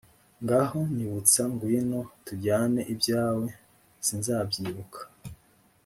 [0.43, 3.47] ngaho nyibutsa ngwino tujyane ibyawe
[4.05, 4.99] sinzabyibuka